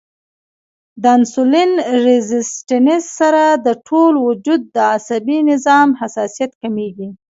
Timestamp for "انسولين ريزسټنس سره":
1.17-3.43